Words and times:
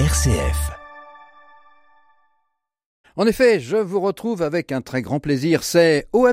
RCF. 0.00 0.72
En 3.14 3.28
effet, 3.28 3.60
je 3.60 3.76
vous 3.76 4.00
retrouve 4.00 4.42
avec 4.42 4.72
un 4.72 4.80
très 4.80 5.02
grand 5.02 5.20
plaisir, 5.20 5.62
c'est 5.62 6.08
au. 6.12 6.26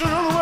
emotional 0.00 0.37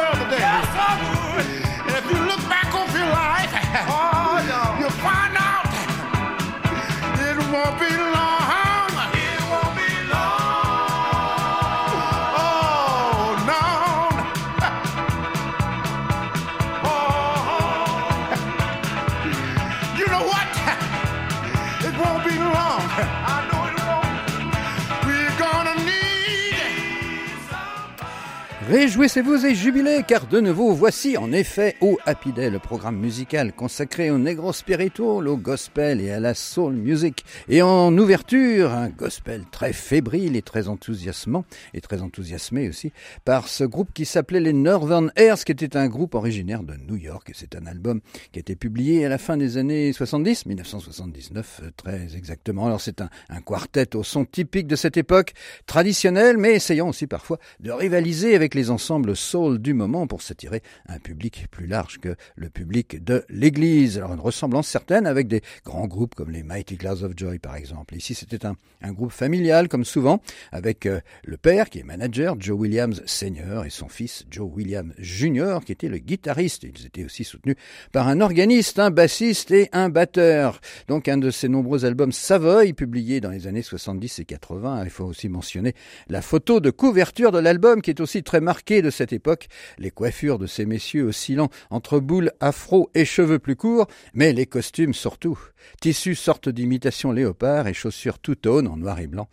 Réjouissez-vous 28.68 29.46
et 29.46 29.54
jubilez, 29.54 30.02
car 30.08 30.26
de 30.26 30.40
nouveau, 30.40 30.72
voici 30.72 31.16
en 31.16 31.30
effet 31.30 31.76
au 31.80 32.00
Happy 32.04 32.32
Day, 32.32 32.50
le 32.50 32.58
programme 32.58 32.96
musical 32.96 33.52
consacré 33.52 34.10
au 34.10 34.18
negro 34.18 34.52
spiritual, 34.52 35.28
au 35.28 35.36
gospel 35.36 36.00
et 36.00 36.10
à 36.10 36.18
la 36.18 36.34
soul 36.34 36.74
music. 36.74 37.24
Et 37.48 37.62
en 37.62 37.96
ouverture, 37.96 38.72
un 38.72 38.88
gospel 38.88 39.44
très 39.52 39.72
fébrile 39.72 40.34
et 40.34 40.42
très 40.42 40.66
enthousiasmant, 40.66 41.44
et 41.74 41.80
très 41.80 42.02
enthousiasmé 42.02 42.68
aussi, 42.68 42.90
par 43.24 43.46
ce 43.46 43.62
groupe 43.62 43.90
qui 43.94 44.04
s'appelait 44.04 44.40
les 44.40 44.52
Northern 44.52 45.12
Airs, 45.14 45.44
qui 45.44 45.52
était 45.52 45.76
un 45.76 45.86
groupe 45.86 46.16
originaire 46.16 46.64
de 46.64 46.74
New 46.88 46.96
York. 46.96 47.30
Et 47.30 47.34
c'est 47.36 47.54
un 47.54 47.66
album 47.66 48.00
qui 48.32 48.40
a 48.40 48.40
été 48.40 48.56
publié 48.56 49.06
à 49.06 49.08
la 49.08 49.18
fin 49.18 49.36
des 49.36 49.58
années 49.58 49.92
70, 49.92 50.44
1979 50.44 51.60
euh, 51.62 51.70
très 51.76 52.16
exactement. 52.16 52.66
Alors 52.66 52.80
c'est 52.80 53.00
un, 53.00 53.10
un 53.28 53.40
quartet 53.42 53.94
au 53.94 54.02
son 54.02 54.24
typique 54.24 54.66
de 54.66 54.74
cette 54.74 54.96
époque, 54.96 55.34
traditionnel, 55.66 56.36
mais 56.36 56.54
essayant 56.54 56.88
aussi 56.88 57.06
parfois 57.06 57.38
de 57.60 57.70
rivaliser 57.70 58.34
avec 58.34 58.55
les 58.56 58.70
ensembles 58.70 59.14
soul 59.14 59.58
du 59.58 59.74
moment 59.74 60.06
pour 60.06 60.22
s'attirer 60.22 60.62
un 60.88 60.98
public 60.98 61.46
plus 61.50 61.66
large 61.66 61.98
que 61.98 62.16
le 62.34 62.48
public 62.48 63.04
de 63.04 63.24
l'église. 63.28 63.98
Alors 63.98 64.14
une 64.14 64.20
ressemblance 64.20 64.66
certaine 64.66 65.06
avec 65.06 65.28
des 65.28 65.42
grands 65.64 65.86
groupes 65.86 66.14
comme 66.14 66.30
les 66.30 66.42
Mighty 66.42 66.76
Clouds 66.76 67.04
of 67.04 67.12
Joy 67.14 67.38
par 67.38 67.54
exemple. 67.54 67.94
Ici 67.94 68.14
c'était 68.14 68.46
un, 68.46 68.56
un 68.82 68.92
groupe 68.92 69.12
familial 69.12 69.68
comme 69.68 69.84
souvent 69.84 70.20
avec 70.52 70.86
euh, 70.86 71.00
le 71.24 71.36
père 71.36 71.70
qui 71.70 71.78
est 71.78 71.82
manager, 71.82 72.34
Joe 72.40 72.58
Williams 72.58 73.02
Senior 73.04 73.64
et 73.64 73.70
son 73.70 73.88
fils 73.88 74.24
Joe 74.30 74.48
Williams 74.52 74.92
Jr. 74.98 75.58
qui 75.64 75.72
était 75.72 75.88
le 75.88 75.98
guitariste. 75.98 76.64
Ils 76.64 76.86
étaient 76.86 77.04
aussi 77.04 77.24
soutenus 77.24 77.56
par 77.92 78.08
un 78.08 78.20
organiste, 78.20 78.78
un 78.78 78.90
bassiste 78.90 79.50
et 79.50 79.68
un 79.72 79.90
batteur. 79.90 80.60
Donc 80.88 81.08
un 81.08 81.18
de 81.18 81.30
ces 81.30 81.48
nombreux 81.48 81.84
albums 81.84 82.12
Savoy 82.12 82.72
publiés 82.72 83.20
dans 83.20 83.30
les 83.30 83.46
années 83.46 83.62
70 83.62 84.18
et 84.20 84.24
80. 84.24 84.84
Il 84.84 84.90
faut 84.90 85.04
aussi 85.04 85.28
mentionner 85.28 85.74
la 86.08 86.22
photo 86.22 86.60
de 86.60 86.70
couverture 86.70 87.32
de 87.32 87.38
l'album 87.38 87.82
qui 87.82 87.90
est 87.90 88.00
aussi 88.00 88.22
très 88.22 88.40
marquée 88.46 88.80
de 88.80 88.90
cette 88.90 89.12
époque. 89.12 89.48
Les 89.76 89.90
coiffures 89.90 90.38
de 90.38 90.46
ces 90.46 90.66
messieurs 90.66 91.08
oscillant 91.08 91.50
entre 91.68 91.98
boules 91.98 92.30
afro 92.38 92.88
et 92.94 93.04
cheveux 93.04 93.40
plus 93.40 93.56
courts, 93.56 93.88
mais 94.14 94.32
les 94.32 94.46
costumes 94.46 94.94
surtout. 94.94 95.36
Tissus 95.80 96.14
sorte 96.14 96.48
d'imitation 96.48 97.10
léopard 97.10 97.66
et 97.66 97.74
chaussures 97.74 98.20
tout 98.20 98.36
tone 98.36 98.68
en 98.68 98.76
noir 98.76 99.00
et 99.00 99.08
blanc. 99.08 99.28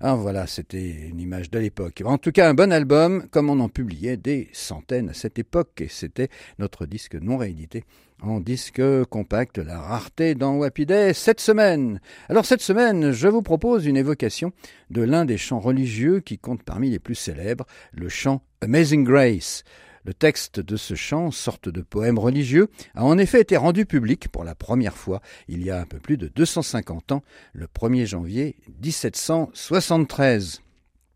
Ah 0.00 0.14
voilà, 0.14 0.46
c'était 0.46 0.90
une 0.90 1.20
image 1.20 1.50
de 1.50 1.58
l'époque. 1.58 2.02
En 2.04 2.18
tout 2.18 2.32
cas, 2.32 2.50
un 2.50 2.54
bon 2.54 2.70
album, 2.70 3.26
comme 3.30 3.48
on 3.48 3.60
en 3.60 3.70
publiait 3.70 4.18
des 4.18 4.50
centaines 4.52 5.08
à 5.08 5.14
cette 5.14 5.38
époque, 5.38 5.80
et 5.80 5.88
c'était 5.88 6.28
notre 6.58 6.84
disque 6.84 7.14
non 7.14 7.38
réédité 7.38 7.84
en 8.22 8.40
disque 8.40 8.82
compact, 9.10 9.58
la 9.58 9.78
rareté 9.78 10.34
dans 10.34 10.56
Wappy 10.56 10.86
Day 10.86 11.14
cette 11.14 11.40
semaine. 11.40 12.00
Alors 12.28 12.44
cette 12.44 12.62
semaine, 12.62 13.12
je 13.12 13.28
vous 13.28 13.42
propose 13.42 13.86
une 13.86 13.96
évocation 13.96 14.52
de 14.90 15.02
l'un 15.02 15.24
des 15.24 15.38
chants 15.38 15.60
religieux 15.60 16.20
qui 16.20 16.38
compte 16.38 16.62
parmi 16.62 16.90
les 16.90 16.98
plus 16.98 17.14
célèbres, 17.14 17.66
le 17.92 18.08
chant 18.08 18.42
Amazing 18.60 19.04
Grace. 19.04 19.64
Le 20.04 20.14
texte 20.14 20.60
de 20.60 20.76
ce 20.76 20.94
chant, 20.94 21.30
sorte 21.30 21.68
de 21.68 21.82
poème 21.82 22.18
religieux, 22.18 22.68
a 22.94 23.04
en 23.04 23.18
effet 23.18 23.42
été 23.42 23.56
rendu 23.56 23.84
public 23.84 24.28
pour 24.28 24.44
la 24.44 24.54
première 24.54 24.96
fois 24.96 25.20
il 25.46 25.62
y 25.62 25.70
a 25.70 25.78
un 25.80 25.84
peu 25.84 25.98
plus 25.98 26.16
de 26.16 26.28
250 26.28 27.12
ans, 27.12 27.22
le 27.52 27.66
1er 27.66 28.06
janvier 28.06 28.56
1773. 28.82 30.62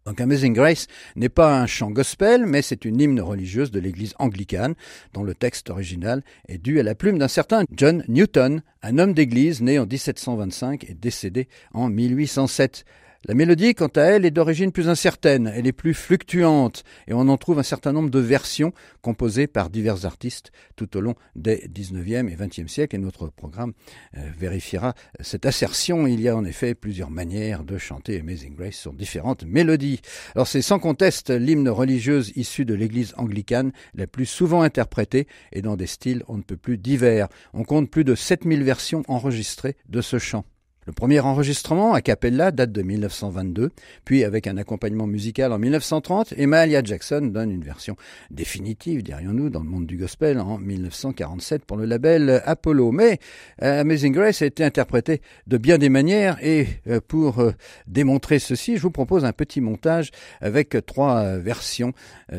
Donc 0.07 0.21
Amazing 0.21 0.53
Grace 0.53 0.87
n'est 1.17 1.31
pas 1.31 1.59
un 1.59 1.67
chant 1.67 1.91
gospel, 1.91 2.45
mais 2.45 2.61
c'est 2.61 2.85
une 2.85 3.01
hymne 3.01 3.23
religieuse 3.23 3.71
de 3.71 3.81
l'église 3.81 4.13
anglicane, 4.19 4.75
dont 5.15 5.23
le 5.23 5.35
texte 5.35 5.71
original 5.71 6.23
est 6.47 6.59
dû 6.59 6.79
à 6.79 6.83
la 6.83 6.95
plume 6.95 7.17
d'un 7.17 7.29
certain 7.29 7.65
John 7.75 8.05
Newton, 8.09 8.61
un 8.83 8.99
homme 8.99 9.15
d'église 9.15 9.63
né 9.63 9.79
en 9.79 9.87
1725 9.87 10.85
et 10.91 10.95
décédé 10.95 11.49
en 11.73 11.89
1807. 11.89 12.85
La 13.27 13.33
mélodie, 13.33 13.75
quant 13.75 13.89
à 13.89 14.03
elle, 14.03 14.27
est 14.27 14.31
d'origine 14.31 14.71
plus 14.71 14.91
incertaine, 14.91 15.51
elle 15.55 15.67
est 15.67 15.73
plus 15.73 15.95
fluctuante, 15.95 16.85
et 17.09 17.15
on 17.15 17.21
en 17.21 17.39
trouve 17.39 17.59
un 17.59 17.63
certain 17.63 17.93
nombre 17.93 18.11
de 18.11 18.19
versions 18.19 18.75
composées 19.01 19.47
par 19.47 19.71
divers 19.71 20.05
artistes 20.05 20.53
tout 20.77 20.95
au 20.95 21.01
long 21.01 21.15
des 21.35 21.67
19e 21.75 22.29
et 22.29 22.37
20e 22.37 22.69
siècles, 22.69 22.97
et 22.97 22.99
notre 22.99 23.29
programme 23.29 23.73
euh, 24.19 24.29
vérifiera 24.39 24.95
cette 25.21 25.47
assertion. 25.47 26.07
Il 26.07 26.21
y 26.21 26.29
a 26.29 26.37
en 26.37 26.45
effet 26.45 26.75
plusieurs 26.75 27.11
manières 27.11 27.65
de 27.65 27.79
chanter 27.79 28.21
Amazing 28.21 28.57
Grace 28.57 28.75
sur 28.75 28.93
différentes 28.93 29.45
mélodies. 29.45 30.03
Alors 30.35 30.47
c'est 30.47 30.61
sans 30.61 30.79
conteste 30.79 31.31
l'hymne 31.31 31.71
religieuse 31.71 32.31
issu 32.37 32.67
de 32.67 32.75
l'église 32.75 33.15
anglicane 33.17 33.73
la 33.95 34.07
plus 34.07 34.27
souvent 34.27 34.61
interprétée, 34.61 35.27
et 35.53 35.63
dans 35.63 35.77
des 35.77 35.87
styles 35.87 36.25
on 36.29 36.37
ne 36.37 36.43
peut 36.43 36.59
plus 36.59 36.77
divers. 36.77 37.29
On 37.55 37.65
compte 37.65 37.91
plus 37.91 38.05
de 38.05 38.15
7000 38.15 38.63
versions 38.65 39.03
enregistrées 39.09 39.77
de 39.89 40.03
ce 40.03 40.19
chant. 40.19 40.45
Le 40.87 40.93
premier 40.93 41.21
enregistrement 41.21 41.95
a 41.95 42.03
cappella 42.03 42.51
date 42.51 42.73
de 42.73 42.83
1922, 42.83 43.71
puis 44.05 44.23
avec 44.23 44.47
un 44.47 44.59
accompagnement 44.59 45.07
musical 45.07 45.53
en 45.53 45.59
1930, 45.59 46.35
et 46.37 46.47
Mahalia 46.47 46.83
Jackson 46.83 47.23
donne 47.23 47.51
une 47.51 47.65
version 47.65 47.97
définitive, 48.31 49.03
dirions-nous, 49.03 49.49
dans 49.49 49.61
le 49.61 49.69
monde 49.69 49.87
du 49.87 49.97
gospel 49.97 50.39
en 50.39 50.59
1947 50.59 51.65
pour 51.65 51.79
le 51.79 51.87
label 51.87 52.43
Apollo. 52.45 52.93
Mais 52.93 53.19
euh, 53.63 53.81
Amazing 53.81 54.13
Grace 54.13 54.43
a 54.43 54.47
été 54.47 54.63
interprété 54.63 55.23
de 55.47 55.57
bien 55.57 55.79
des 55.79 55.89
manières, 55.89 56.37
et 56.43 56.67
euh, 56.87 57.01
pour 57.07 57.41
euh, 57.41 57.53
démontrer 57.87 58.39
ceci, 58.39 58.77
je 58.77 58.83
vous 58.83 58.91
propose 58.91 59.25
un 59.25 59.33
petit 59.33 59.63
montage 59.63 60.11
avec 60.41 60.77
trois 60.87 61.39
versions 61.39 61.93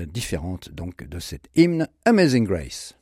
différentes 0.07 0.71
donc 0.73 1.07
de 1.07 1.19
cet 1.19 1.47
hymne 1.55 1.87
Amazing 2.05 2.45
Grace. 2.45 2.95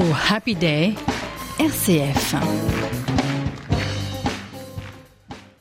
Happy 0.00 0.54
Day, 0.54 0.94
RCF. 1.58 2.36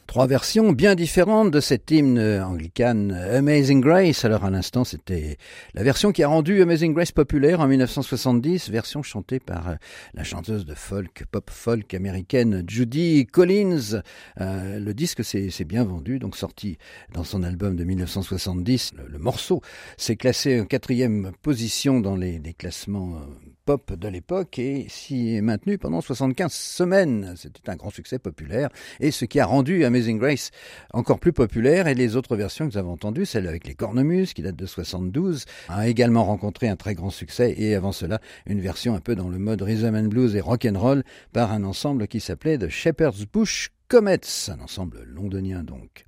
Trois 0.05 0.27
versions 0.27 0.73
bien 0.73 0.93
différentes 0.93 1.49
de 1.49 1.59
cet 1.59 1.89
hymne 1.89 2.19
anglican 2.19 3.09
Amazing 3.09 3.81
Grace. 3.81 4.25
Alors 4.25 4.45
à 4.45 4.51
l'instant, 4.51 4.83
c'était 4.83 5.37
la 5.73 5.81
version 5.81 6.11
qui 6.11 6.21
a 6.21 6.27
rendu 6.27 6.61
Amazing 6.61 6.93
Grace 6.93 7.11
populaire 7.11 7.61
en 7.61 7.67
1970, 7.67 8.69
version 8.69 9.01
chantée 9.01 9.39
par 9.39 9.69
euh, 9.69 9.75
la 10.13 10.23
chanteuse 10.23 10.65
de 10.65 10.75
folk, 10.75 11.23
pop 11.31 11.49
folk 11.49 11.93
américaine 11.95 12.63
Judy 12.67 13.25
Collins. 13.25 14.01
Euh, 14.39 14.79
le 14.79 14.93
disque 14.93 15.23
s'est 15.23 15.65
bien 15.65 15.83
vendu, 15.83 16.19
donc 16.19 16.35
sorti 16.35 16.77
dans 17.11 17.23
son 17.23 17.41
album 17.41 17.75
de 17.75 17.83
1970. 17.83 18.93
Le, 19.07 19.17
morceau 19.17 19.61
s'est 19.97 20.15
classé 20.15 20.61
en 20.61 20.65
quatrième 20.65 21.31
position 21.41 21.99
dans 22.01 22.15
les, 22.15 22.37
les 22.39 22.53
classements 22.53 23.15
euh, 23.15 23.56
pop 23.67 23.93
de 23.93 24.07
l'époque 24.07 24.59
et 24.59 24.85
s'y 24.87 25.35
est 25.35 25.41
maintenu 25.41 25.77
pendant 25.77 25.99
75 25.99 26.53
semaines. 26.53 27.33
C'était 27.35 27.69
un 27.69 27.75
grand 27.75 27.89
succès 27.89 28.17
populaire 28.17 28.69
et 29.01 29.11
ce 29.11 29.25
qui 29.25 29.41
a 29.41 29.45
rendu 29.45 29.83
Amazing 29.83 30.19
Grace 30.19 30.51
encore 30.93 31.19
plus 31.19 31.33
populaire 31.33 31.87
et 31.87 31.93
les 31.93 32.15
autres 32.15 32.37
versions 32.37 32.65
que 32.65 32.71
nous 32.71 32.77
avons 32.77 32.93
entendues, 32.93 33.25
celle 33.25 33.45
avec 33.45 33.67
les 33.67 33.75
cornemuses 33.75 34.33
qui 34.33 34.41
date 34.41 34.55
de 34.55 34.65
72, 34.65 35.43
a 35.67 35.89
également 35.89 36.23
rencontré 36.23 36.69
un 36.69 36.77
très 36.77 36.95
grand 36.95 37.09
succès 37.09 37.55
et 37.57 37.75
avant 37.75 37.91
cela 37.91 38.21
une 38.45 38.61
version 38.61 38.95
un 38.95 39.01
peu 39.01 39.15
dans 39.15 39.27
le 39.27 39.37
mode 39.37 39.61
rhythm 39.61 39.95
and 39.95 40.07
blues 40.07 40.33
et 40.37 40.39
rock 40.39 40.65
and 40.65 40.79
roll 40.79 41.03
par 41.33 41.51
un 41.51 41.65
ensemble 41.65 42.07
qui 42.07 42.21
s'appelait 42.21 42.57
The 42.57 42.69
Shepherd's 42.69 43.25
Bush 43.25 43.71
Comets, 43.89 44.47
un 44.47 44.61
ensemble 44.61 45.03
londonien 45.13 45.65
donc. 45.65 46.05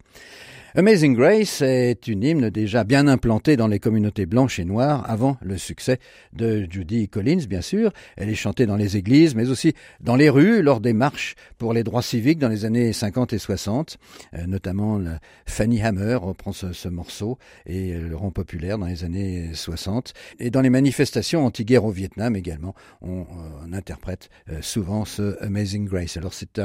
Amazing 0.76 1.16
Grace 1.16 1.64
est 1.64 2.08
une 2.08 2.24
hymne 2.24 2.52
déjà 2.52 2.84
bien 2.84 3.08
implantée 3.08 3.58
dans 3.58 3.68
les 3.68 3.80
communautés 3.80 4.28
blanches 4.28 4.60
et 4.60 4.66
noires 4.66 5.04
avant 5.10 5.36
le 5.42 5.58
succès 5.58 5.98
de 6.34 6.68
Judy 6.70 7.10
Collins, 7.10 7.46
bien 7.50 7.62
sûr. 7.62 7.92
Elle 8.18 8.30
est 8.30 8.36
chantée 8.36 8.68
dans 8.68 8.76
les 8.76 8.96
églises, 8.96 9.34
mais 9.34 9.50
aussi 9.50 9.74
dans 10.00 10.16
les 10.16 10.30
rues, 10.30 10.62
lors 10.62 10.80
des 10.80 10.94
marches 10.94 11.34
pour 11.58 11.74
les 11.74 11.84
droits 11.84 12.04
civiques 12.04 12.38
dans 12.38 12.50
les 12.50 12.66
années 12.66 12.94
50 12.94 13.34
et 13.34 13.40
60. 13.40 13.98
Euh, 14.36 14.46
notamment 14.46 15.02
Fanny 15.48 15.82
Hammer 15.82 16.16
reprend 16.16 16.54
ce, 16.54 16.88
morceau 16.88 17.40
et 17.66 17.94
le 17.94 18.16
rend 18.16 18.30
populaire 18.30 18.78
dans 18.78 18.86
les 18.86 19.04
années 19.04 19.50
60. 19.56 20.14
Et 20.40 20.52
dans 20.52 20.62
les 20.62 20.70
manifestations 20.70 21.48
anti-guerre 21.48 21.86
au 21.86 21.92
Vietnam 21.92 22.36
également, 22.36 22.76
on, 23.02 23.26
interprète 23.74 24.30
euh, 24.52 24.62
souvent 24.62 25.04
ce 25.04 25.42
Amazing 25.44 25.86
Grace. 25.86 26.16
Alors 26.16 26.34
c'est 26.34 26.62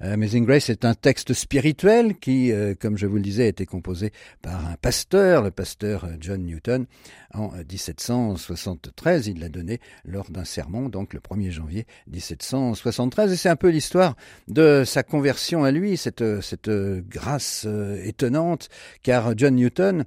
Amazing 0.00 0.44
Grace 0.44 0.70
est 0.70 0.84
un 0.84 0.94
texte 0.94 1.32
spirituel 1.34 2.16
qui, 2.16 2.52
euh, 2.52 2.74
comme 2.78 2.98
je 2.98 3.06
vous 3.06 3.16
le 3.16 3.22
disais, 3.22 3.43
a 3.44 3.48
été 3.48 3.66
composé 3.66 4.12
par 4.42 4.66
un 4.66 4.76
pasteur, 4.76 5.42
le 5.42 5.50
pasteur 5.50 6.08
John 6.20 6.44
Newton, 6.44 6.86
en 7.32 7.50
1773. 7.52 9.28
Il 9.28 9.40
l'a 9.40 9.48
donné 9.48 9.80
lors 10.04 10.30
d'un 10.30 10.44
sermon, 10.44 10.88
donc 10.88 11.14
le 11.14 11.20
1er 11.20 11.50
janvier 11.50 11.86
1773. 12.08 13.32
Et 13.32 13.36
c'est 13.36 13.48
un 13.48 13.56
peu 13.56 13.68
l'histoire 13.68 14.16
de 14.48 14.84
sa 14.84 15.02
conversion 15.02 15.64
à 15.64 15.70
lui, 15.70 15.96
cette, 15.96 16.40
cette 16.40 16.70
grâce 16.70 17.64
euh, 17.66 18.02
étonnante, 18.04 18.68
car 19.02 19.36
John 19.36 19.56
Newton 19.56 20.04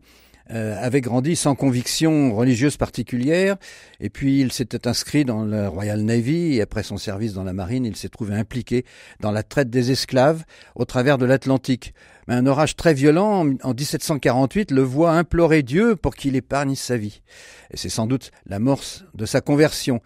euh, 0.51 0.75
avait 0.79 1.01
grandi 1.01 1.35
sans 1.35 1.55
conviction 1.55 2.35
religieuse 2.35 2.77
particulière, 2.77 3.57
et 3.99 4.09
puis 4.09 4.39
il 4.39 4.51
s'était 4.51 4.87
inscrit 4.87 5.25
dans 5.25 5.45
la 5.45 5.69
Royal 5.69 6.01
Navy, 6.01 6.55
et 6.55 6.61
après 6.61 6.83
son 6.83 6.97
service 6.97 7.33
dans 7.33 7.43
la 7.43 7.53
marine, 7.53 7.85
il 7.85 7.95
s'est 7.95 8.09
trouvé 8.09 8.35
impliqué 8.35 8.85
dans 9.19 9.31
la 9.31 9.43
traite 9.43 9.69
des 9.69 9.91
esclaves 9.91 10.43
au 10.75 10.85
travers 10.85 11.17
de 11.17 11.25
l'Atlantique. 11.25 11.93
Mais 12.27 12.35
un 12.35 12.45
orage 12.45 12.75
très 12.75 12.93
violent, 12.93 13.47
en 13.63 13.73
1748, 13.73 14.71
le 14.71 14.81
voit 14.81 15.11
implorer 15.11 15.63
Dieu 15.63 15.95
pour 15.95 16.15
qu'il 16.15 16.35
épargne 16.35 16.75
sa 16.75 16.97
vie. 16.97 17.21
Et 17.71 17.77
c'est 17.77 17.89
sans 17.89 18.07
doute 18.07 18.31
l'amorce 18.45 19.05
de 19.15 19.25
sa 19.25 19.41
conversion. 19.41 20.01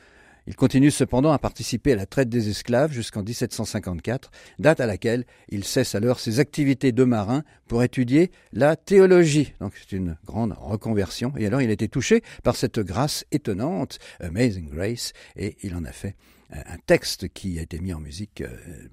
Il 0.51 0.57
continue 0.57 0.91
cependant 0.91 1.31
à 1.31 1.39
participer 1.39 1.93
à 1.93 1.95
la 1.95 2.05
traite 2.05 2.27
des 2.27 2.49
esclaves 2.49 2.91
jusqu'en 2.91 3.23
1754, 3.23 4.31
date 4.59 4.81
à 4.81 4.85
laquelle 4.85 5.23
il 5.47 5.63
cesse 5.63 5.95
alors 5.95 6.19
ses 6.19 6.41
activités 6.41 6.91
de 6.91 7.05
marin 7.05 7.45
pour 7.69 7.83
étudier 7.83 8.31
la 8.51 8.75
théologie. 8.75 9.53
Donc 9.61 9.71
c'est 9.79 9.95
une 9.95 10.17
grande 10.25 10.53
reconversion. 10.59 11.31
Et 11.37 11.47
alors 11.47 11.61
il 11.61 11.69
a 11.69 11.71
été 11.73 11.87
touché 11.87 12.21
par 12.43 12.57
cette 12.57 12.81
grâce 12.81 13.23
étonnante, 13.31 13.99
Amazing 14.19 14.69
Grace, 14.69 15.13
et 15.37 15.55
il 15.63 15.73
en 15.73 15.85
a 15.85 15.93
fait 15.93 16.17
un 16.51 16.77
texte 16.85 17.29
qui 17.29 17.59
a 17.59 17.61
été 17.61 17.79
mis 17.79 17.93
en 17.93 17.99
musique 17.99 18.41
euh, 18.41 18.49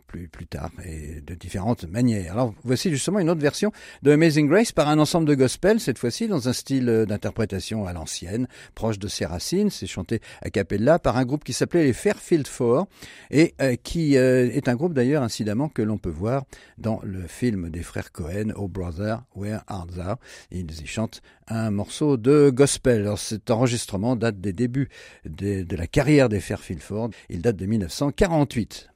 plus, 0.07 0.29
plus 0.29 0.47
tard 0.47 0.71
et 0.85 1.21
de 1.21 1.35
différentes 1.35 1.85
manières. 1.85 2.33
Alors 2.33 2.55
voici 2.63 2.91
justement 2.91 3.19
une 3.19 3.31
autre 3.31 3.41
version 3.41 3.73
de 4.03 4.13
Amazing 4.13 4.49
Grace 4.49 4.73
par 4.73 4.89
un 4.89 4.99
ensemble 4.99 5.27
de 5.27 5.35
gospel, 5.35 5.81
cette 5.81 5.99
fois-ci 5.99 6.29
dans 6.29 6.49
un 6.49 6.53
style 6.53 6.89
euh, 6.89 7.07
d'interprétation 7.07 7.87
à 7.87 7.93
l'ancienne, 7.93 8.49
proche 8.75 8.99
de 8.99 9.09
ses 9.09 9.27
racines. 9.27 9.71
C'est 9.71 9.87
chanté 9.87 10.21
a 10.43 10.51
cappella 10.51 10.99
par 10.99 11.17
un 11.17 11.25
groupe 11.25 11.45
qui 11.45 11.53
s'appelait 11.53 11.85
les 11.85 11.93
Fairfield 11.93 12.47
Four 12.47 12.87
et 13.31 13.55
euh, 13.61 13.77
qui 13.77 14.15
est 14.15 14.69
un 14.69 14.75
groupe 14.75 14.95
d'ailleurs 14.95 15.23
incidemment 15.23 15.69
que 15.69 15.83
l'on 15.83 15.99
peut 15.99 16.11
voir 16.11 16.45
dans 16.79 17.01
le 17.03 17.27
film 17.27 17.71
des 17.71 17.83
frères 17.83 18.13
Cohen, 18.13 18.53
Oh 18.57 18.69
Brother, 18.69 19.25
Where 19.35 19.63
Art 19.67 19.87
Thou? 19.87 20.15
Ils 20.51 20.81
y 20.81 20.87
chantent 20.87 21.23
un 21.51 21.71
morceau 21.71 22.17
de 22.17 22.51
gospel. 22.51 23.13
Cet 23.17 23.51
enregistrement 23.51 24.17
date 24.17 24.41
des 24.41 24.53
débuts 24.53 24.89
de, 25.25 25.65
la 25.75 25.87
carrière 25.87 26.29
des 26.29 26.41
Fairfield 26.41 26.83
Four. 26.83 27.11
Il 27.29 27.43
date 27.43 27.57
de 27.57 27.67
1948. 27.67 28.89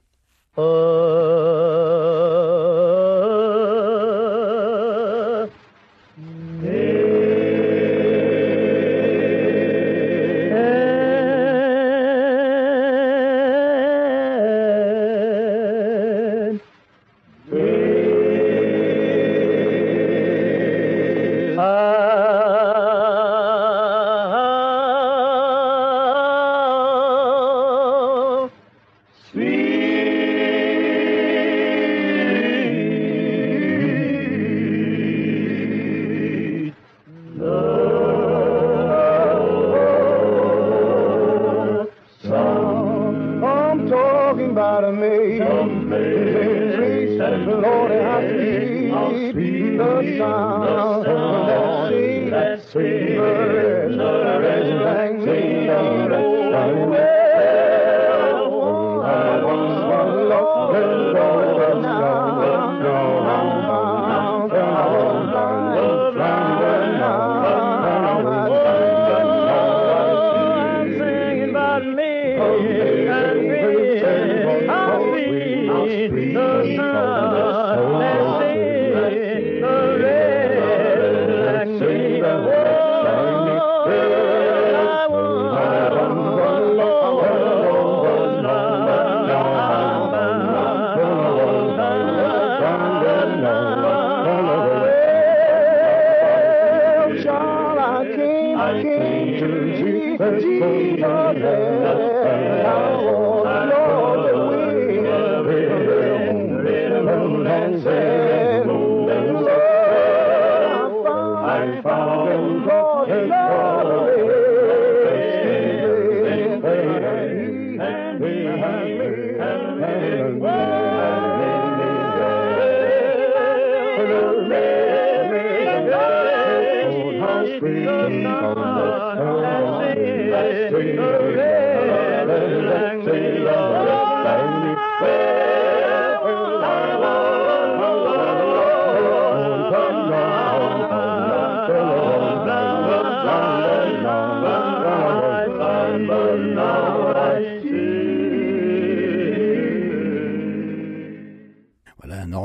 Voilà 0.55 1.23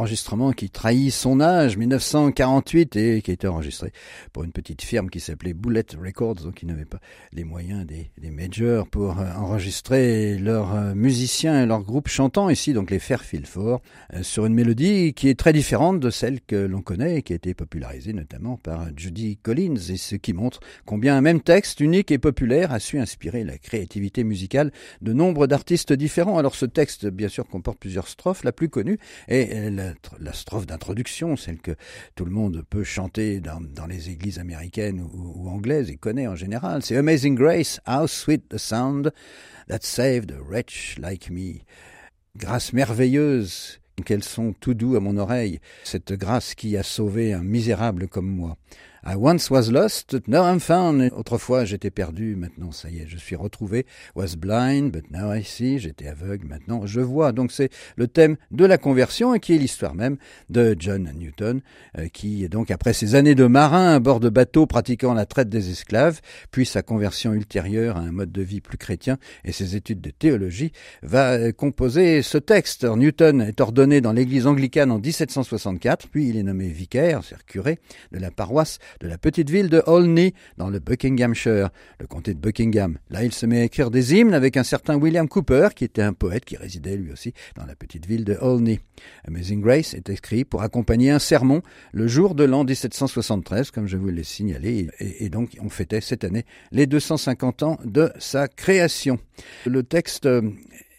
enregistrement 0.09 0.53
qui 0.53 0.71
trahit 0.71 1.13
son 1.13 1.39
âge, 1.39 1.77
1948, 1.77 2.97
et 2.97 3.21
qui 3.21 3.31
a 3.31 3.35
été 3.35 3.47
enregistré 3.47 3.93
pour 4.33 4.43
une 4.43 4.53
petite 4.53 4.81
firme 4.81 5.11
qui 5.11 5.21
s'appelait 5.21 5.53
Bullet 5.53 5.85
Records, 6.03 6.37
donc 6.37 6.55
qui 6.55 6.65
n'avait 6.65 6.87
pas 6.87 6.99
les 7.35 7.45
moyens 7.45 7.85
des, 7.85 8.11
majors 8.31 8.89
pour 8.89 9.21
euh, 9.21 9.31
enregistrer 9.37 10.39
leurs 10.39 10.75
euh, 10.75 10.95
musiciens 10.95 11.63
et 11.63 11.67
leurs 11.67 11.83
groupes 11.83 12.09
chantants, 12.09 12.49
ici 12.49 12.73
donc 12.73 12.91
les 12.91 12.99
Fairfield 12.99 13.47
Four, 13.47 13.83
euh, 14.15 14.23
sur 14.23 14.47
une 14.47 14.55
mélodie 14.55 15.13
qui 15.13 15.29
est 15.29 15.39
très 15.39 15.53
différente 15.53 16.01
de 16.01 16.09
celle 16.09 16.41
que 16.41 16.57
l'on 16.57 16.81
connaît 16.81 17.17
et 17.17 17.23
qui 17.23 17.35
a 17.35 17.37
été 17.37 17.53
popularisée 17.53 18.15
notamment 18.15 18.57
par 18.57 18.87
Judy 18.97 19.37
Collins, 19.37 19.77
et 19.91 19.99
ce 19.99 20.17
qui 20.17 20.33
montre 20.33 20.61
combien 20.87 21.19
un 21.19 21.21
même 21.21 21.43
texte 21.43 21.81
unique 21.81 22.11
et 22.11 22.19
populaire 22.19 22.73
a 22.73 22.81
su 22.81 22.99
inspirer 22.99 23.45
la 23.45 23.59
créativité 23.59 24.25
musicale 24.25 24.73
de 25.03 25.13
nombre 25.13 25.47
d'artistes 25.47 25.93
différents. 25.93 26.39
Alors 26.39 26.55
ce 26.55 26.65
texte, 26.65 27.07
bien 27.07 27.29
sûr, 27.29 27.47
comporte 27.47 27.79
plusieurs 27.79 28.09
strophes. 28.09 28.43
La 28.45 28.53
plus 28.53 28.71
connue 28.71 28.99
est 29.27 29.59
la, 29.71 29.93
la 30.21 30.33
strophe 30.33 30.67
d'introduction, 30.67 31.37
celle 31.37 31.59
que 31.59 31.73
tout 32.15 32.25
le 32.25 32.31
monde 32.31 32.65
peut 32.69 32.85
chanter 32.85 33.41
dans, 33.41 33.87
les 33.87 34.11
églises 34.11 34.39
américaines 34.39 35.01
ou, 35.01 35.33
ou, 35.37 35.49
anglaises 35.49 35.91
et 35.91 35.97
connaît 35.97 36.27
en 36.27 36.35
général. 36.35 36.83
C'est 36.83 36.97
Amazing 36.97 37.35
Grace, 37.35 37.81
How 37.87 38.07
Sweet 38.07 38.49
the 38.49 38.59
Sound 38.59 39.13
That 39.69 39.81
Saved 39.83 40.33
a 40.33 40.43
Wretch 40.43 40.97
Like 40.99 41.31
Me. 41.31 41.61
Grâce 42.37 42.73
merveilleuse 42.73 43.81
qu'elles 44.05 44.25
sont 44.25 44.53
tout 44.53 44.75
doux 44.75 44.97
à 44.97 45.01
mon 45.01 45.17
oreille, 45.17 45.61
cette 45.85 46.13
grâce 46.13 46.55
qui 46.55 46.77
a 46.77 46.83
sauvé 46.83 47.33
un 47.33 47.43
misérable 47.43 48.09
comme 48.09 48.29
moi. 48.29 48.57
I 49.05 49.15
once 49.17 49.51
was 49.51 49.71
lost, 49.71 50.17
now 50.27 50.45
I'm 50.45 50.61
found. 50.61 51.11
Autrefois, 51.17 51.65
j'étais 51.65 51.91
perdu, 51.91 52.35
maintenant, 52.35 52.73
ça 52.73 52.91
y 52.91 52.99
est, 52.99 53.07
je 53.07 53.17
suis 53.17 53.37
retrouvé. 53.37 53.87
Was 54.17 54.37
blind, 54.37 54.91
but 54.91 55.11
now 55.11 55.33
I 55.33 55.45
see. 55.45 55.79
J'étais 55.79 56.09
aveugle, 56.09 56.47
maintenant, 56.47 56.85
je 56.85 57.01
vois. 57.01 57.33
Donc, 57.33 57.53
c'est 57.53 57.71
le 57.97 58.09
thème 58.09 58.37
de 58.51 58.65
la 58.65 58.77
conversion 58.77 59.35
et 59.35 59.41
qui 59.41 59.55
est 59.55 59.59
l'histoire 59.59 59.95
même 59.95 60.17
de 60.51 60.75
John 60.79 61.11
Newton, 61.17 61.61
euh, 61.97 62.09
qui, 62.09 62.49
donc, 62.49 62.71
après 62.71 62.93
ses 62.93 63.15
années 63.15 63.35
de 63.35 63.47
marin 63.47 63.95
à 63.95 64.01
bord 64.01 64.21
de 64.21 64.29
bateaux 64.29 64.67
pratiquant 64.67 65.15
la 65.15 65.27
traite 65.27 65.49
des 65.49 65.71
esclaves, 65.71 66.21
puis 66.51 66.67
sa 66.67 66.83
conversion 66.83 67.33
ultérieure 67.33 67.97
à 67.97 68.01
un 68.01 68.13
mode 68.13 68.33
de 68.33 68.43
vie 68.43 68.61
plus 68.61 68.79
chrétien 68.79 69.19
et 69.45 69.53
ses 69.53 69.77
études 69.77 70.01
de 70.01 70.11
théologie, 70.11 70.73
va 71.03 71.33
euh, 71.33 71.53
composer 71.53 72.23
ce 72.23 72.39
texte. 72.39 72.85
Alors, 72.85 72.97
Newton 72.97 73.43
est 73.43 73.61
ordonné 73.61 74.01
dans 74.01 74.13
l'église 74.13 74.47
anglicane 74.47 74.91
en 74.91 74.99
1764, 74.99 76.09
puis 76.09 76.29
il 76.29 76.37
est 76.37 76.43
nommé 76.43 76.69
vicaire, 76.69 77.23
c'est-à-dire 77.23 77.47
curé, 77.47 77.79
de 78.13 78.19
la 78.19 78.31
paroisse 78.31 78.79
de 79.01 79.09
la 79.09 79.19
petite 79.19 79.51
ville 79.51 79.69
de 79.69 79.83
Olney, 79.87 80.35
dans 80.57 80.71
le 80.71 80.79
Buckinghamshire, 80.79 81.71
le 82.01 82.07
comté 82.07 82.35
de 82.35 82.39
Buckingham. 82.39 82.99
Là, 83.11 83.25
il 83.25 83.33
se 83.33 83.47
met 83.47 83.61
à 83.61 83.65
écrire 83.65 83.91
des 83.91 84.15
hymnes 84.15 84.35
avec 84.35 84.57
un 84.57 84.63
certain 84.63 84.97
William 84.97 85.29
Cooper, 85.29 85.69
qui 85.75 85.85
était 85.85 86.03
un 86.03 86.13
poète 86.13 86.45
qui 86.45 86.57
résidait 86.57 86.97
lui 86.97 87.13
aussi 87.13 87.33
dans 87.57 87.67
la 87.67 87.75
petite 87.75 88.07
ville 88.07 88.25
de 88.25 88.37
Olney. 88.41 88.81
Amazing 89.27 89.61
Grace 89.61 89.95
est 89.95 90.11
écrit 90.11 90.45
pour 90.45 90.63
accompagner 90.63 91.11
un 91.11 91.19
sermon 91.19 91.63
le 91.93 92.09
jour 92.09 92.35
de 92.35 92.45
l'an 92.45 92.65
1773, 92.65 93.71
comme 93.71 93.87
je 93.87 93.97
vous 93.97 94.09
l'ai 94.09 94.25
signalé, 94.25 94.89
et, 94.99 95.25
et 95.25 95.29
donc 95.29 95.57
on 95.61 95.69
fêtait 95.69 96.01
cette 96.01 96.25
année 96.25 96.45
les 96.73 96.87
250 96.87 97.63
ans 97.63 97.79
de 97.85 98.11
sa 98.19 98.49
création. 98.49 99.19
Le 99.67 99.83
texte 99.83 100.29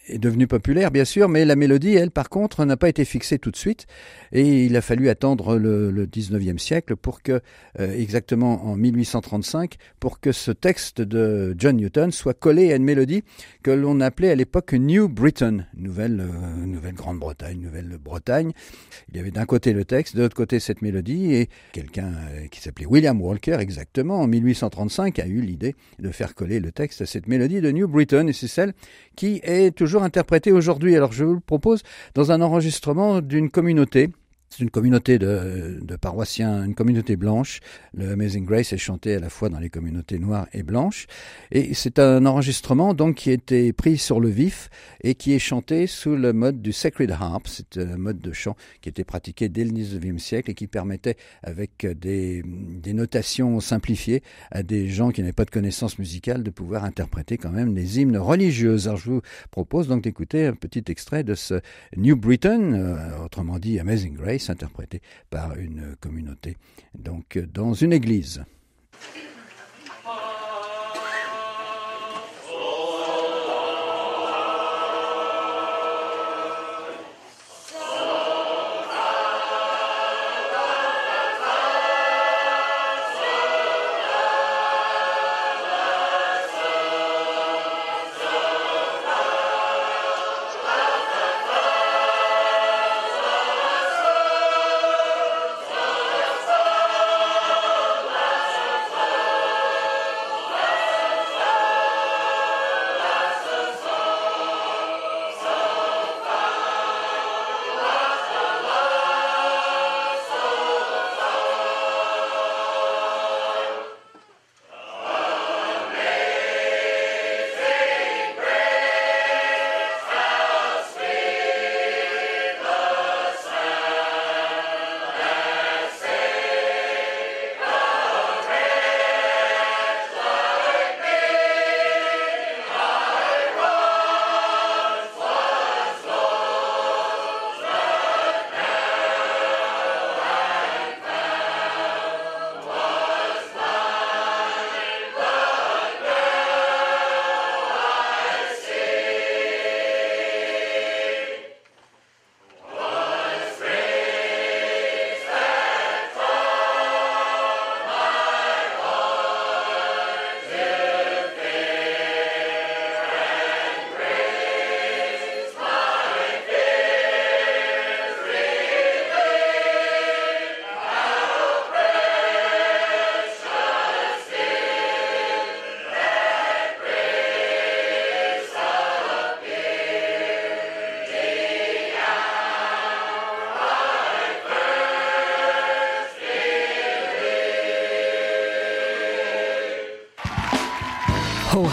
est 0.08 0.18
devenu 0.18 0.46
populaire, 0.46 0.90
bien 0.90 1.04
sûr, 1.04 1.28
mais 1.28 1.44
la 1.44 1.56
mélodie, 1.56 1.94
elle, 1.94 2.10
par 2.10 2.28
contre, 2.28 2.64
n'a 2.64 2.76
pas 2.76 2.88
été 2.88 3.04
fixée 3.04 3.38
tout 3.38 3.50
de 3.50 3.56
suite. 3.56 3.86
Et 4.32 4.64
il 4.64 4.76
a 4.76 4.80
fallu 4.80 5.08
attendre 5.08 5.56
le, 5.56 5.90
le 5.90 6.06
19e 6.06 6.58
siècle 6.58 6.96
pour 6.96 7.22
que, 7.22 7.40
euh, 7.78 7.98
exactement 7.98 8.64
en 8.66 8.76
1835, 8.76 9.76
pour 9.98 10.20
que 10.20 10.32
ce 10.32 10.50
texte 10.50 11.00
de 11.00 11.54
John 11.58 11.76
Newton 11.76 12.12
soit 12.12 12.34
collé 12.34 12.72
à 12.72 12.76
une 12.76 12.84
mélodie 12.84 13.22
que 13.62 13.70
l'on 13.70 14.00
appelait 14.00 14.30
à 14.30 14.34
l'époque 14.34 14.72
New 14.72 15.08
Britain, 15.08 15.66
nouvelle, 15.76 16.20
euh, 16.20 16.66
nouvelle 16.66 16.94
Grande-Bretagne, 16.94 17.60
nouvelle 17.60 17.98
Bretagne. 18.02 18.52
Il 19.10 19.16
y 19.16 19.20
avait 19.20 19.30
d'un 19.30 19.46
côté 19.46 19.72
le 19.72 19.84
texte, 19.84 20.16
de 20.16 20.22
l'autre 20.22 20.36
côté 20.36 20.60
cette 20.60 20.82
mélodie, 20.82 21.34
et 21.34 21.48
quelqu'un 21.72 22.12
euh, 22.14 22.46
qui 22.48 22.60
s'appelait 22.60 22.86
William 22.86 23.20
Walker, 23.20 23.58
exactement, 23.60 24.20
en 24.20 24.26
1835, 24.26 25.18
a 25.18 25.26
eu 25.26 25.40
l'idée 25.40 25.74
de 25.98 26.10
faire 26.10 26.34
coller 26.34 26.60
le 26.60 26.72
texte 26.72 27.02
à 27.02 27.06
cette 27.06 27.28
mélodie 27.28 27.60
de 27.60 27.70
New 27.70 27.88
Britain, 27.88 28.26
et 28.26 28.32
c'est 28.32 28.48
celle 28.48 28.72
qui 29.16 29.40
est 29.42 29.74
toujours 29.76 29.99
interprétée 30.02 30.52
aujourd'hui. 30.52 30.96
Alors 30.96 31.12
je 31.12 31.24
vous 31.24 31.34
le 31.34 31.40
propose 31.40 31.82
dans 32.14 32.32
un 32.32 32.40
enregistrement 32.40 33.20
d'une 33.20 33.50
communauté 33.50 34.10
c'est 34.52 34.64
une 34.64 34.70
communauté 34.70 35.20
de, 35.20 35.78
de, 35.80 35.96
paroissiens, 35.96 36.64
une 36.64 36.74
communauté 36.74 37.14
blanche. 37.14 37.60
Le 37.94 38.10
Amazing 38.10 38.44
Grace 38.44 38.72
est 38.72 38.78
chanté 38.78 39.14
à 39.14 39.20
la 39.20 39.30
fois 39.30 39.48
dans 39.48 39.60
les 39.60 39.70
communautés 39.70 40.18
noires 40.18 40.48
et 40.52 40.64
blanches. 40.64 41.06
Et 41.52 41.72
c'est 41.72 42.00
un 42.00 42.26
enregistrement 42.26 42.92
donc 42.92 43.14
qui 43.14 43.30
a 43.30 43.32
été 43.32 43.72
pris 43.72 43.96
sur 43.96 44.18
le 44.18 44.28
vif 44.28 44.68
et 45.04 45.14
qui 45.14 45.34
est 45.34 45.38
chanté 45.38 45.86
sous 45.86 46.16
le 46.16 46.32
mode 46.32 46.60
du 46.62 46.72
Sacred 46.72 47.12
Harp. 47.12 47.46
C'est 47.46 47.78
un 47.78 47.96
mode 47.96 48.20
de 48.20 48.32
chant 48.32 48.56
qui 48.80 48.88
était 48.88 49.04
pratiqué 49.04 49.48
dès 49.48 49.62
le 49.62 49.70
19e 49.70 50.18
siècle 50.18 50.50
et 50.50 50.54
qui 50.54 50.66
permettait, 50.66 51.16
avec 51.44 51.86
des, 51.86 52.42
des 52.44 52.92
notations 52.92 53.60
simplifiées, 53.60 54.24
à 54.50 54.64
des 54.64 54.88
gens 54.88 55.10
qui 55.12 55.20
n'avaient 55.20 55.32
pas 55.32 55.44
de 55.44 55.50
connaissances 55.50 55.96
musicales 55.96 56.42
de 56.42 56.50
pouvoir 56.50 56.84
interpréter 56.84 57.38
quand 57.38 57.52
même 57.52 57.72
des 57.72 58.00
hymnes 58.00 58.18
religieuses. 58.18 58.88
Alors 58.88 58.98
je 58.98 59.10
vous 59.10 59.22
propose 59.52 59.86
donc 59.86 60.02
d'écouter 60.02 60.46
un 60.46 60.54
petit 60.54 60.82
extrait 60.88 61.22
de 61.22 61.36
ce 61.36 61.60
New 61.96 62.16
Britain, 62.16 62.72
euh, 62.72 63.24
autrement 63.24 63.60
dit 63.60 63.78
Amazing 63.78 64.14
Grace 64.14 64.39
interprété 64.48 65.02
par 65.28 65.56
une 65.56 65.96
communauté, 66.00 66.56
donc 66.94 67.36
dans 67.52 67.74
une 67.74 67.92
église. 67.92 68.44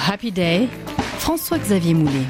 Happy 0.09 0.31
Day, 0.31 0.69
François-Xavier 1.19 1.93
Moulet. 1.93 2.23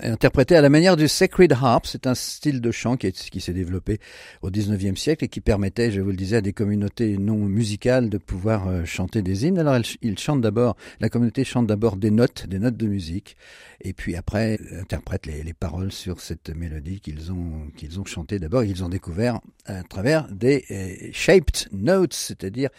interprété 0.00 0.54
à 0.56 0.60
la 0.60 0.68
manière 0.68 0.96
du 0.96 1.08
Sacred 1.08 1.52
Harp. 1.52 1.84
C'est 1.86 2.06
un 2.06 2.14
style 2.14 2.60
de 2.60 2.70
chant 2.70 2.96
qui, 2.96 3.10
qui 3.10 3.40
s'est 3.40 3.52
développé 3.52 3.98
au 4.42 4.50
19e 4.50 4.96
siècle 4.96 5.24
et 5.24 5.28
qui 5.28 5.40
permettait, 5.40 5.90
je 5.90 6.00
vous 6.00 6.10
le 6.10 6.16
disais, 6.16 6.36
à 6.36 6.40
des 6.40 6.52
communautés 6.52 7.18
non 7.18 7.36
musicales 7.38 8.08
de 8.08 8.18
pouvoir 8.18 8.68
euh, 8.68 8.84
chanter 8.84 9.20
des 9.20 9.46
hymnes. 9.46 9.58
Alors, 9.58 9.76
ils 10.00 10.18
chantent 10.18 10.40
d'abord, 10.40 10.76
la 11.00 11.08
communauté 11.08 11.42
chante 11.44 11.66
d'abord 11.66 11.96
des 11.96 12.12
notes, 12.12 12.46
des 12.46 12.60
notes 12.60 12.76
de 12.76 12.86
musique, 12.86 13.36
et 13.80 13.92
puis 13.92 14.16
après 14.16 14.58
interprète 14.80 15.26
les, 15.26 15.42
les 15.42 15.54
paroles 15.54 15.92
sur 15.92 16.20
cette 16.20 16.50
mélodie 16.50 17.00
qu'ils 17.00 17.32
ont, 17.32 17.68
qu'ils 17.76 17.98
ont 18.00 18.04
chantée 18.04 18.38
d'abord. 18.38 18.64
Ils 18.64 18.84
ont 18.84 18.88
découvert 18.88 19.40
à 19.66 19.82
travers 19.82 20.28
des 20.28 20.64
euh, 20.70 21.10
shaped 21.12 21.68
notes, 21.72 22.14
c'est-à-dire 22.14 22.70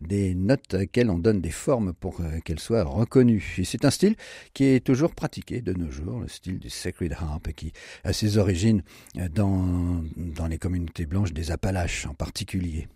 des 0.00 0.34
notes 0.34 0.74
à 0.74 0.78
lesquelles 0.78 1.10
on 1.10 1.18
donne 1.18 1.40
des 1.40 1.50
formes 1.50 1.92
pour 1.92 2.20
euh, 2.20 2.38
qu'elles 2.44 2.60
soient 2.60 2.84
reconnues. 2.84 3.54
Et 3.58 3.64
c'est 3.64 3.84
un 3.84 3.90
style 3.90 4.16
qui 4.54 4.64
est 4.64 4.84
toujours 4.84 5.14
pratiqué 5.14 5.60
de 5.60 5.72
nos 5.72 5.90
jours, 5.90 6.20
le 6.20 6.28
style 6.28 6.58
du 6.58 6.70
Sacred 6.70 7.12
Harp, 7.12 7.52
qui 7.52 7.72
a 8.04 8.12
ses 8.12 8.38
origines 8.38 8.82
euh, 9.18 9.28
dans, 9.28 10.02
dans 10.16 10.46
les 10.46 10.58
communautés 10.58 11.06
blanches 11.06 11.32
des 11.32 11.50
Appalaches 11.50 12.06
en 12.06 12.14
particulier. 12.14 12.88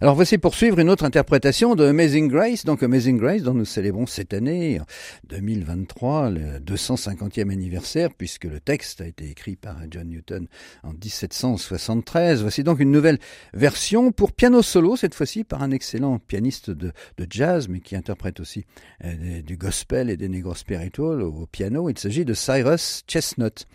Alors 0.00 0.14
voici 0.14 0.38
pour 0.38 0.54
suivre 0.54 0.78
une 0.78 0.90
autre 0.90 1.04
interprétation 1.04 1.74
de 1.74 1.84
Amazing 1.84 2.28
Grace, 2.28 2.64
donc 2.64 2.82
Amazing 2.82 3.18
Grace 3.18 3.42
dont 3.42 3.54
nous 3.54 3.64
célébrons 3.64 4.06
cette 4.06 4.32
année, 4.32 4.80
2023, 5.28 6.30
le 6.30 6.58
250e 6.60 7.50
anniversaire, 7.50 8.10
puisque 8.16 8.44
le 8.44 8.60
texte 8.60 9.00
a 9.00 9.06
été 9.06 9.28
écrit 9.28 9.56
par 9.56 9.76
John 9.90 10.08
Newton 10.08 10.46
en 10.82 10.92
1773. 10.92 12.42
Voici 12.42 12.62
donc 12.62 12.80
une 12.80 12.90
nouvelle 12.90 13.18
version 13.54 14.12
pour 14.12 14.32
piano 14.32 14.62
solo, 14.62 14.96
cette 14.96 15.14
fois-ci 15.14 15.44
par 15.44 15.62
un 15.62 15.70
excellent 15.70 16.18
pianiste 16.18 16.70
de, 16.70 16.92
jazz, 17.28 17.68
mais 17.68 17.80
qui 17.80 17.96
interprète 17.96 18.40
aussi 18.40 18.64
euh, 19.04 19.42
du 19.42 19.56
gospel 19.56 20.10
et 20.10 20.16
des 20.16 20.28
negro 20.28 20.54
spiritual 20.54 21.22
au, 21.22 21.46
piano. 21.46 21.88
Il 21.90 21.98
s'agit 21.98 22.24
de 22.24 22.34
Cyrus 22.34 23.02
Chestnut, 23.06 23.66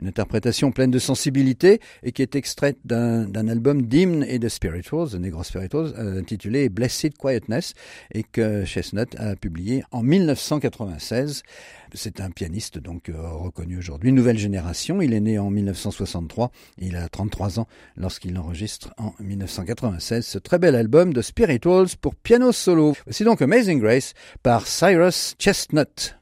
une 0.00 0.08
interprétation 0.08 0.72
pleine 0.72 0.90
de 0.90 0.98
sensibilité 0.98 1.80
et 2.02 2.12
qui 2.12 2.22
est 2.22 2.36
extraite 2.36 2.78
d'un 2.84 3.48
album 3.48 3.82
d'hymnes 3.82 4.24
et 4.28 4.38
de 4.38 4.48
spirituals, 4.48 5.10
de 5.10 5.18
Spiritus 5.42 5.92
euh, 5.98 6.20
intitulé 6.20 6.68
Blessed 6.68 7.16
Quietness 7.18 7.74
et 8.12 8.22
que 8.22 8.64
Chestnut 8.64 9.14
a 9.18 9.36
publié 9.36 9.82
en 9.90 10.02
1996. 10.02 11.42
C'est 11.94 12.20
un 12.20 12.30
pianiste 12.30 12.78
donc 12.78 13.08
euh, 13.08 13.14
reconnu 13.20 13.78
aujourd'hui, 13.78 14.12
nouvelle 14.12 14.38
génération. 14.38 15.02
Il 15.02 15.12
est 15.12 15.20
né 15.20 15.38
en 15.38 15.50
1963 15.50 16.50
et 16.78 16.86
il 16.86 16.96
a 16.96 17.08
33 17.08 17.60
ans 17.60 17.66
lorsqu'il 17.96 18.38
enregistre 18.38 18.94
en 18.96 19.14
1996 19.20 20.24
ce 20.24 20.38
très 20.38 20.58
bel 20.58 20.74
album 20.74 21.12
de 21.12 21.22
Spirituals 21.22 21.88
pour 22.00 22.14
piano 22.14 22.52
solo. 22.52 22.94
Voici 23.06 23.24
donc 23.24 23.42
Amazing 23.42 23.80
Grace 23.80 24.14
par 24.42 24.66
Cyrus 24.66 25.34
Chestnut. 25.38 26.19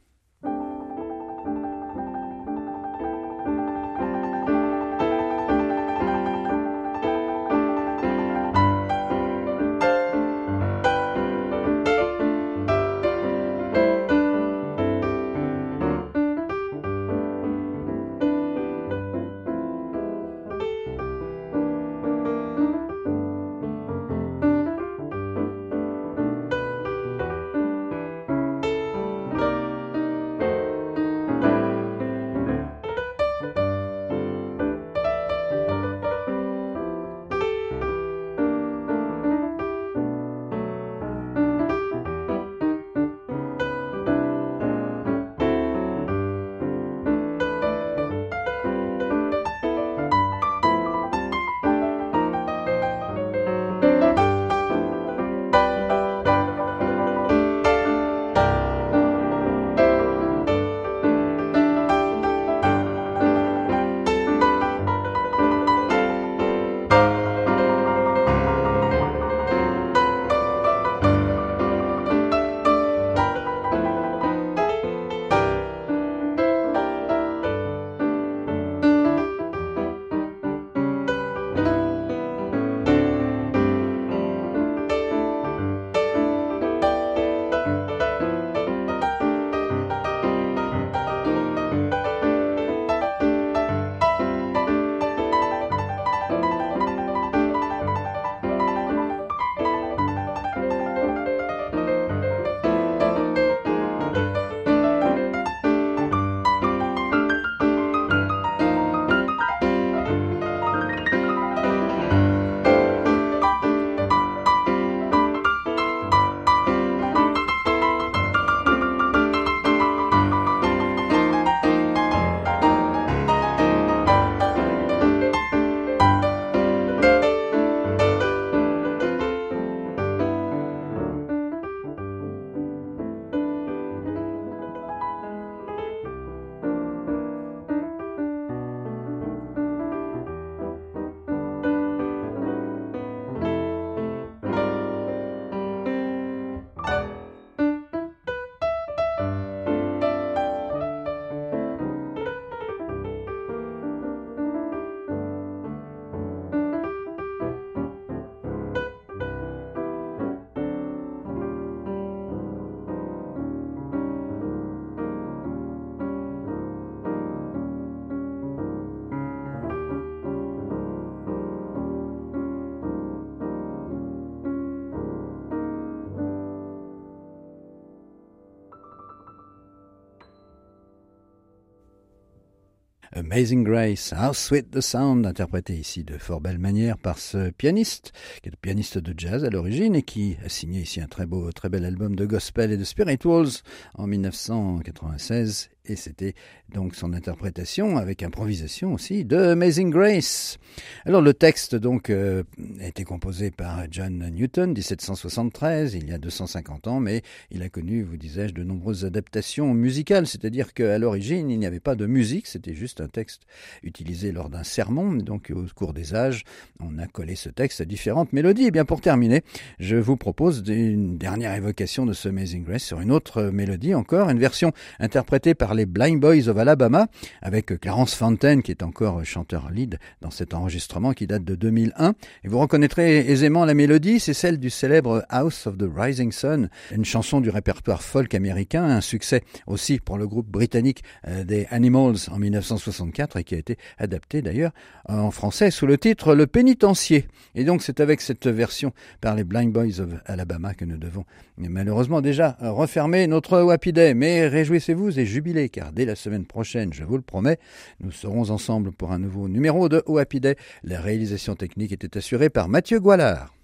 Amazing 183.30 183.62
Grace, 183.62 184.14
How 184.14 184.32
Sweet 184.32 184.70
the 184.70 184.80
Sound, 184.80 185.26
interprété 185.26 185.74
ici 185.74 186.02
de 186.02 186.16
fort 186.16 186.40
belle 186.40 186.56
manière 186.56 186.96
par 186.96 187.18
ce 187.18 187.50
pianiste, 187.50 188.12
qui 188.42 188.48
est 188.48 188.56
pianiste 188.56 188.96
de 188.96 189.12
jazz 189.14 189.44
à 189.44 189.50
l'origine 189.50 189.94
et 189.94 190.02
qui 190.02 190.38
a 190.46 190.48
signé 190.48 190.80
ici 190.80 191.02
un 191.02 191.08
très 191.08 191.26
beau, 191.26 191.52
très 191.52 191.68
bel 191.68 191.84
album 191.84 192.16
de 192.16 192.24
gospel 192.24 192.72
et 192.72 192.78
de 192.78 192.84
spirituals 192.84 193.48
en 193.96 194.06
1996 194.06 195.68
et 195.90 195.96
c'était 195.96 196.34
donc 196.72 196.94
son 196.94 197.12
interprétation 197.12 197.96
avec 197.96 198.22
improvisation 198.22 198.92
aussi 198.94 199.24
de 199.24 199.36
Amazing 199.36 199.90
Grace. 199.90 200.58
Alors 201.06 201.22
le 201.22 201.32
texte 201.34 201.74
donc 201.74 202.10
euh, 202.10 202.42
a 202.80 202.86
été 202.86 203.04
composé 203.04 203.50
par 203.50 203.86
John 203.90 204.28
Newton 204.30 204.72
1773 204.72 205.94
il 205.94 206.08
y 206.08 206.12
a 206.12 206.18
250 206.18 206.86
ans 206.88 207.00
mais 207.00 207.22
il 207.50 207.62
a 207.62 207.68
connu 207.68 208.02
vous 208.02 208.16
disais-je 208.16 208.54
de 208.54 208.62
nombreuses 208.62 209.04
adaptations 209.04 209.72
musicales. 209.74 210.26
C'est-à-dire 210.26 210.74
qu'à 210.74 210.98
l'origine 210.98 211.50
il 211.50 211.58
n'y 211.58 211.66
avait 211.66 211.80
pas 211.80 211.94
de 211.94 212.06
musique. 212.06 212.46
C'était 212.46 212.74
juste 212.74 213.00
un 213.00 213.08
texte 213.08 213.42
utilisé 213.82 214.32
lors 214.32 214.50
d'un 214.50 214.64
sermon. 214.64 215.14
Donc 215.14 215.52
au 215.54 215.64
cours 215.74 215.94
des 215.94 216.14
âges 216.14 216.44
on 216.80 216.98
a 216.98 217.06
collé 217.06 217.34
ce 217.34 217.48
texte 217.48 217.80
à 217.80 217.84
différentes 217.84 218.32
mélodies. 218.32 218.64
Et 218.64 218.70
bien 218.70 218.84
pour 218.84 219.00
terminer 219.00 219.42
je 219.78 219.96
vous 219.96 220.16
propose 220.16 220.62
une 220.66 221.16
dernière 221.16 221.54
évocation 221.54 222.04
de 222.04 222.12
ce 222.12 222.28
Amazing 222.28 222.64
Grace 222.64 222.82
sur 222.82 223.00
une 223.00 223.10
autre 223.10 223.44
mélodie 223.44 223.94
encore 223.94 224.28
une 224.28 224.38
version 224.38 224.72
interprétée 224.98 225.54
par 225.54 225.74
les 225.78 225.86
Blind 225.86 226.20
Boys 226.20 226.48
of 226.48 226.58
Alabama 226.58 227.06
avec 227.40 227.66
Clarence 227.80 228.14
Fontaine 228.14 228.62
qui 228.62 228.72
est 228.72 228.82
encore 228.82 229.24
chanteur 229.24 229.70
lead 229.70 230.00
dans 230.20 230.30
cet 230.30 230.52
enregistrement 230.52 231.12
qui 231.12 231.28
date 231.28 231.44
de 231.44 231.54
2001 231.54 232.14
et 232.42 232.48
vous 232.48 232.58
reconnaîtrez 232.58 233.18
aisément 233.18 233.64
la 233.64 233.74
mélodie 233.74 234.18
c'est 234.18 234.34
celle 234.34 234.58
du 234.58 234.70
célèbre 234.70 235.24
House 235.28 235.68
of 235.68 235.78
the 235.78 235.86
Rising 235.94 236.32
Sun 236.32 236.68
une 236.90 237.04
chanson 237.04 237.40
du 237.40 237.48
répertoire 237.48 238.02
folk 238.02 238.34
américain 238.34 238.82
un 238.82 239.00
succès 239.00 239.42
aussi 239.68 240.00
pour 240.00 240.18
le 240.18 240.26
groupe 240.26 240.48
britannique 240.48 241.04
euh, 241.28 241.44
des 241.44 241.68
Animals 241.70 242.16
en 242.32 242.38
1964 242.38 243.36
et 243.36 243.44
qui 243.44 243.54
a 243.54 243.58
été 243.58 243.78
adapté 243.98 244.42
d'ailleurs 244.42 244.72
en 245.08 245.30
français 245.30 245.70
sous 245.70 245.86
le 245.86 245.96
titre 245.96 246.34
Le 246.34 246.46
pénitencier. 246.46 247.26
Et 247.54 247.64
donc 247.64 247.82
c'est 247.82 248.00
avec 248.00 248.20
cette 248.20 248.46
version 248.46 248.92
par 249.20 249.34
les 249.34 249.44
Blind 249.44 249.72
Boys 249.72 250.00
of 250.00 250.08
Alabama 250.26 250.74
que 250.74 250.84
nous 250.84 250.98
devons 250.98 251.24
malheureusement 251.56 252.20
déjà 252.20 252.56
refermer 252.60 253.26
notre 253.26 253.58
Happy 253.70 253.92
mais 254.14 254.46
réjouissez-vous 254.46 255.18
et 255.18 255.26
jubilez 255.26 255.67
car 255.70 255.92
dès 255.92 256.04
la 256.04 256.16
semaine 256.16 256.46
prochaine 256.46 256.92
je 256.92 257.04
vous 257.04 257.16
le 257.16 257.22
promets 257.22 257.58
nous 258.00 258.12
serons 258.12 258.50
ensemble 258.50 258.92
pour 258.92 259.12
un 259.12 259.18
nouveau 259.18 259.48
numéro 259.48 259.88
de 259.88 260.02
O 260.06 260.18
Happy 260.18 260.40
Day. 260.40 260.56
La 260.82 261.00
réalisation 261.00 261.54
technique 261.54 261.92
était 261.92 262.18
assurée 262.18 262.50
par 262.50 262.68
Mathieu 262.68 263.00
Goualard 263.00 263.57